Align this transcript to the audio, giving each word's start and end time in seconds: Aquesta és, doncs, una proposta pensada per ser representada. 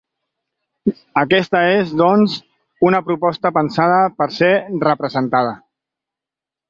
Aquesta 1.23 1.61
és, 1.81 1.91
doncs, 1.99 2.37
una 2.91 3.03
proposta 3.11 3.53
pensada 3.61 4.01
per 4.23 4.29
ser 4.39 4.51
representada. 4.89 5.57